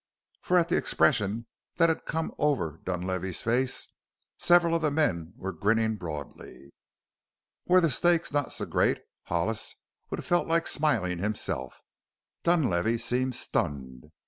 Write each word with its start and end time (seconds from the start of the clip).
For 0.41 0.57
at 0.57 0.67
the 0.69 0.77
expression 0.77 1.45
that 1.75 1.87
had 1.89 2.05
come 2.07 2.33
over 2.39 2.79
Dunlavey's 2.85 3.43
face 3.43 3.87
several 4.35 4.73
of 4.73 4.81
the 4.81 4.89
men 4.89 5.33
were 5.35 5.51
grinning 5.51 5.95
broadly. 5.97 6.71
Were 7.67 7.81
the 7.81 7.91
stakes 7.91 8.31
not 8.31 8.51
so 8.51 8.65
great 8.65 8.97
Hollis 9.25 9.75
would 10.09 10.17
have 10.17 10.25
felt 10.25 10.47
like 10.47 10.65
smiling 10.65 11.19
himself. 11.19 11.83
Dunlavey 12.41 12.97
seemed 12.97 13.35
stunned. 13.35 14.05